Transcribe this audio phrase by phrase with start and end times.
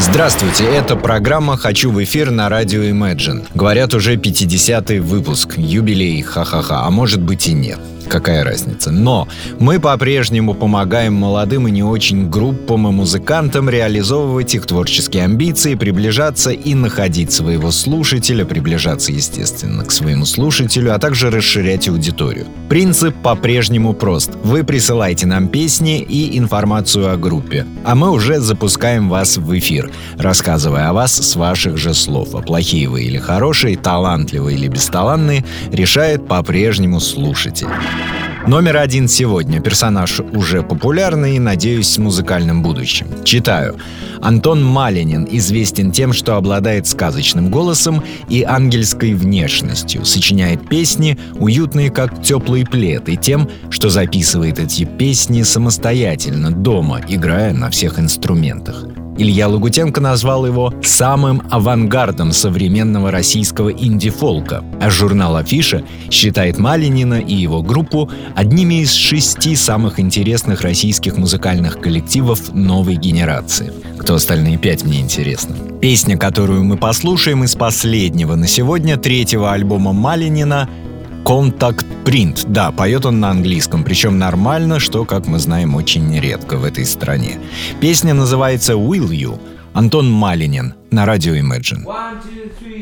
[0.00, 3.48] Здравствуйте, это программа «Хочу в эфир» на радио Imagine.
[3.52, 8.90] Говорят, уже 50-й выпуск, юбилей, ха-ха-ха, а может быть и нет какая разница.
[8.90, 15.74] Но мы по-прежнему помогаем молодым и не очень группам и музыкантам реализовывать их творческие амбиции,
[15.74, 22.46] приближаться и находить своего слушателя, приближаться, естественно, к своему слушателю, а также расширять аудиторию.
[22.68, 24.32] Принцип по-прежнему прост.
[24.42, 29.90] Вы присылаете нам песни и информацию о группе, а мы уже запускаем вас в эфир,
[30.16, 32.34] рассказывая о вас с ваших же слов.
[32.34, 37.68] А плохие вы или хорошие, талантливые или бесталанные, решает по-прежнему слушатель.
[38.48, 39.60] Номер один сегодня.
[39.60, 43.06] Персонаж уже популярный и, надеюсь, с музыкальным будущим.
[43.22, 43.76] Читаю.
[44.22, 52.22] Антон Малинин известен тем, что обладает сказочным голосом и ангельской внешностью, сочиняет песни, уютные как
[52.22, 58.86] теплый плед, и тем, что записывает эти песни самостоятельно, дома, играя на всех инструментах.
[59.18, 67.34] Илья Лагутенко назвал его самым авангардом современного российского инди-фолка, а журнал «Афиша» считает Малинина и
[67.34, 73.72] его группу одними из шести самых интересных российских музыкальных коллективов новой генерации.
[73.98, 75.56] Кто остальные пять, мне интересно.
[75.80, 80.68] Песня, которую мы послушаем из последнего на сегодня третьего альбома Малинина
[81.24, 82.46] Contact Print.
[82.48, 86.84] Да, поет он на английском, причем нормально, что, как мы знаем, очень редко в этой
[86.84, 87.38] стране.
[87.80, 89.38] Песня называется Will You.
[89.74, 91.84] Антон Малинин на радио Imagine.
[91.84, 92.78] One, two, three.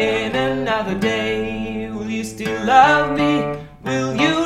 [0.00, 3.54] In another day, will you still love me?
[3.84, 4.39] Will you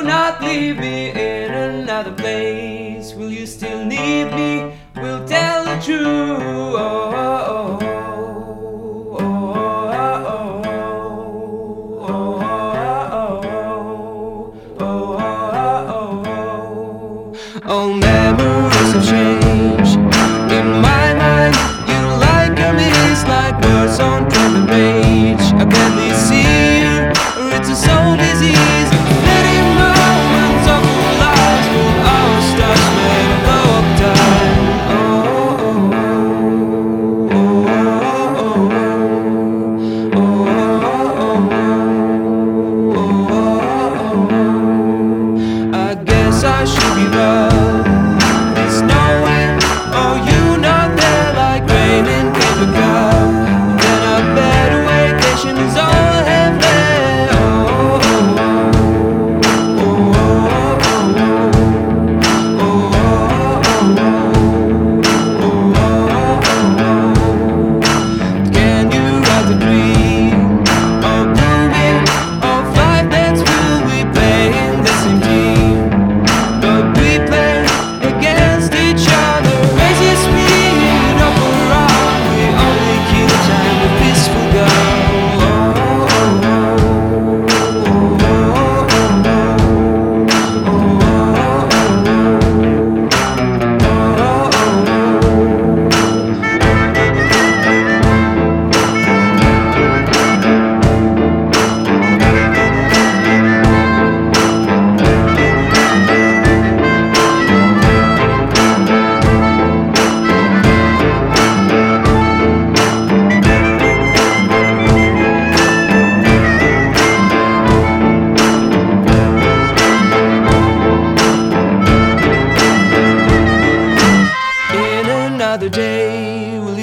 [0.45, 3.13] leave me in another place?
[3.13, 4.77] Will you still need me?
[4.95, 7.84] Will tell the truth.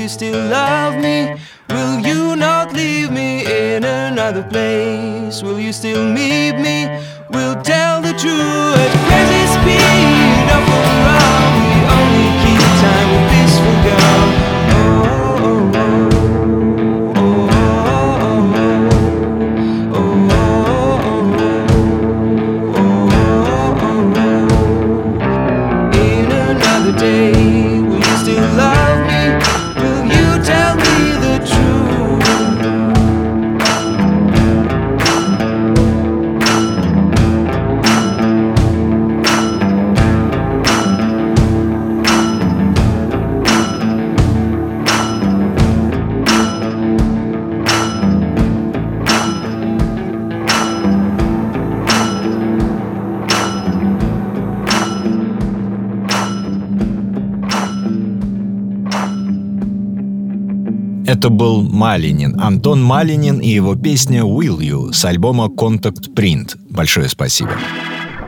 [0.03, 1.37] you still love me?
[1.69, 5.43] Will you not leave me in another place?
[5.43, 6.89] Will you still meet me?
[7.31, 11.53] We'll tell the truth at crazy speed up and round.
[11.63, 13.55] We only keep time with this
[13.87, 14.53] girl.
[26.99, 27.72] day
[61.23, 66.57] Это был Малинин, Антон Малинин и его песня «Will You» с альбома «Contact Print».
[66.69, 67.53] Большое спасибо.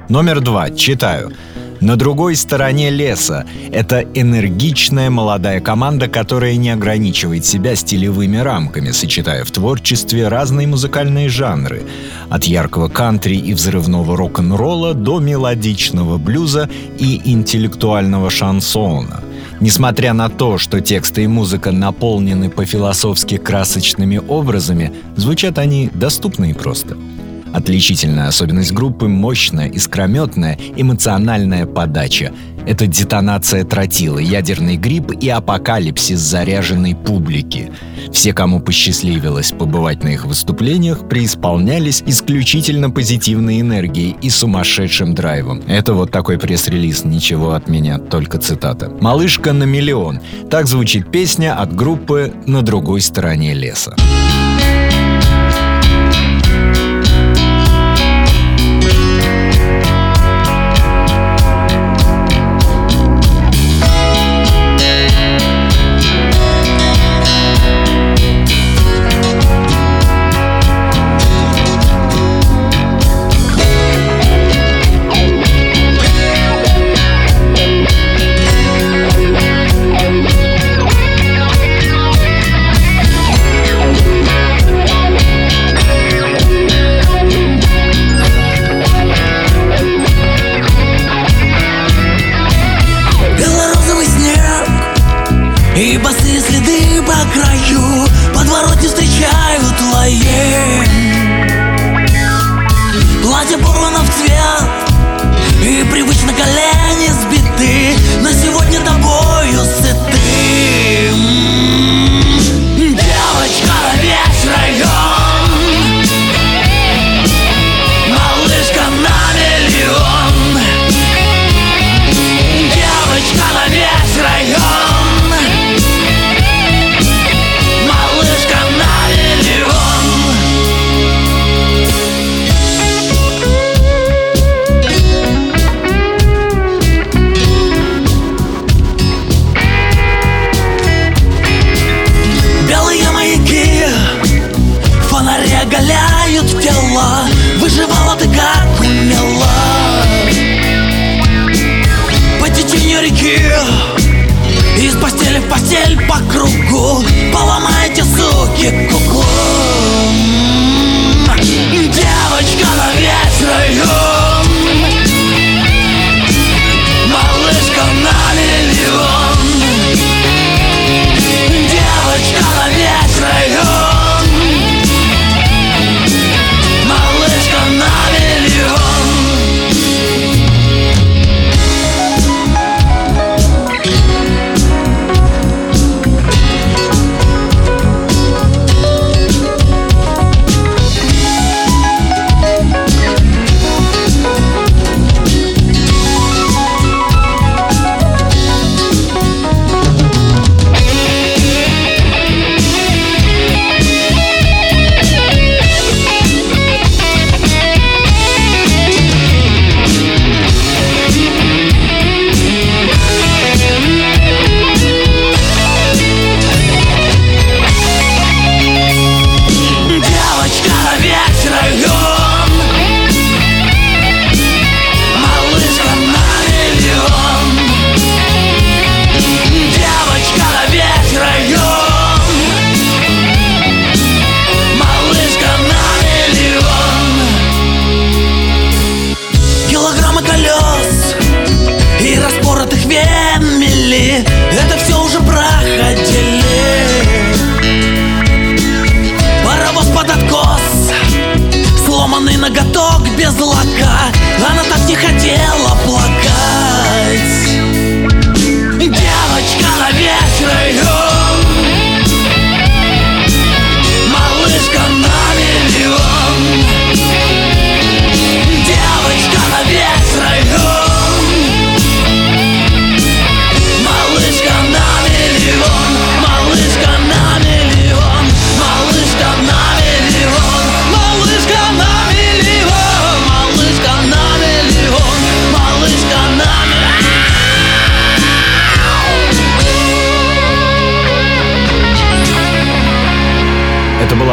[0.09, 0.71] Номер два.
[0.71, 1.33] Читаю.
[1.81, 9.43] На другой стороне леса— это энергичная молодая команда, которая не ограничивает себя стилевыми рамками, сочетая
[9.43, 11.83] в творчестве разные музыкальные жанры.
[12.31, 19.21] От яркого кантри и взрывного рок-н-ролла до мелодичного блюза и интеллектуального шансона—
[19.61, 26.53] Несмотря на то, что тексты и музыка наполнены по-философски красочными образами, звучат они доступно и
[26.53, 26.97] просто.
[27.53, 32.33] Отличительная особенность группы— мощная, искрометная, эмоциональная подача.
[32.67, 37.71] Это детонация тротила, ядерный гриб и апокалипсис заряженной публики.
[38.13, 45.63] Все, кому посчастливилось побывать на их выступлениях, преисполнялись исключительно позитивной энергией и сумасшедшим драйвом.
[45.67, 48.91] Это вот такой пресс-релиз, ничего от меня, только цитата.
[49.01, 50.21] «Малышка на миллион».
[50.51, 53.95] Так звучит песня от группы «На другой стороне леса».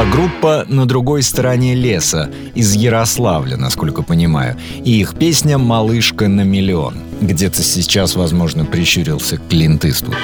[0.02, 6.42] Была группа «На другой стороне леса» из Ярославля, насколько понимаю, и их песня «Малышка на
[6.42, 6.96] миллион».
[7.22, 10.16] Где-то сейчас, возможно, прищурился Клинт Иствуд.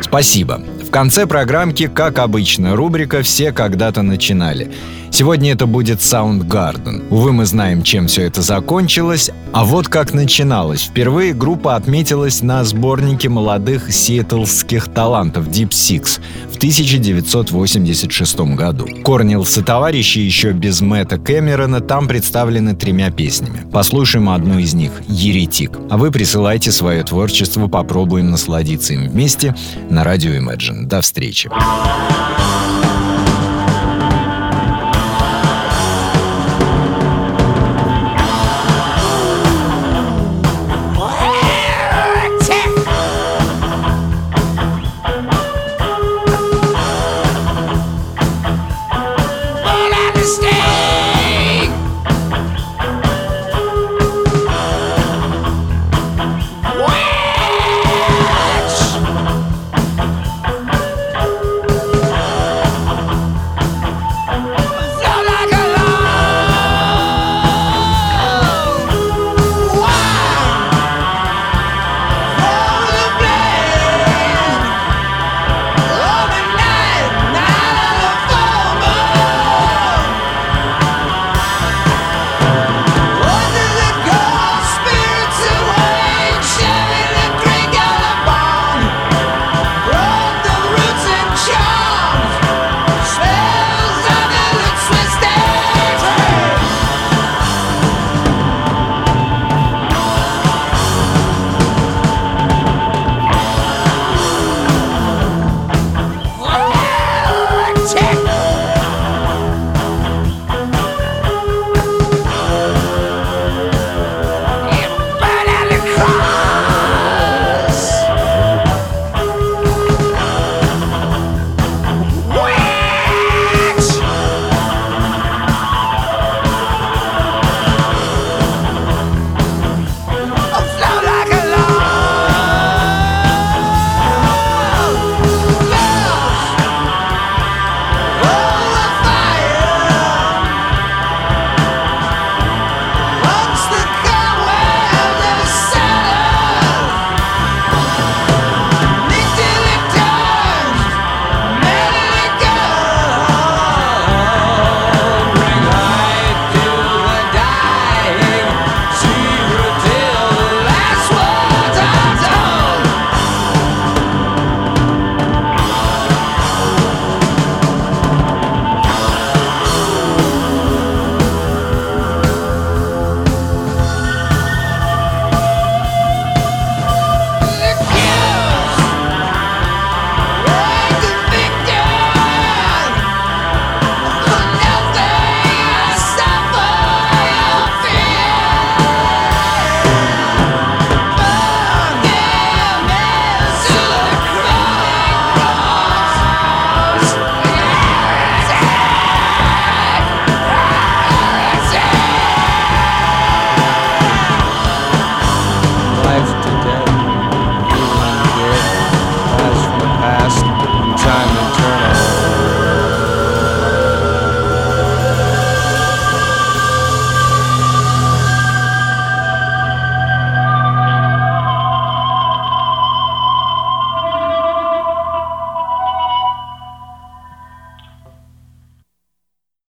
[0.00, 0.62] Спасибо.
[0.86, 4.70] В конце программки, как обычно, рубрика «Все когда-то начинали».
[5.10, 7.08] Сегодня это будет Soundgarden.
[7.10, 9.30] Увы, мы знаем, чем все это закончилось.
[9.52, 10.82] А вот как начиналось.
[10.82, 16.20] Впервые группа отметилась на сборнике молодых сиэтлских талантов Deep Six
[16.52, 18.86] в 1986 году.
[19.04, 23.68] Корнилс и товарищи еще без Мэтта Кэмерона там представлены тремя песнями.
[23.70, 25.72] Послушаем одну из них «Еретик».
[25.90, 29.54] А вы присылайте свое творчество, попробуем насладиться им вместе
[29.90, 30.86] на радио Imagine.
[30.86, 31.50] До встречи.